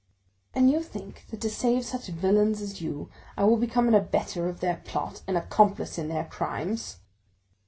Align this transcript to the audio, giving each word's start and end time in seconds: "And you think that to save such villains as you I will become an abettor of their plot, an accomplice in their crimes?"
"And 0.55 0.71
you 0.71 0.81
think 0.81 1.27
that 1.29 1.41
to 1.41 1.49
save 1.51 1.85
such 1.85 2.07
villains 2.07 2.59
as 2.59 2.81
you 2.81 3.11
I 3.37 3.43
will 3.43 3.57
become 3.57 3.87
an 3.87 3.93
abettor 3.93 4.49
of 4.49 4.59
their 4.59 4.77
plot, 4.77 5.21
an 5.27 5.35
accomplice 5.37 5.99
in 5.99 6.07
their 6.07 6.25
crimes?" 6.25 6.97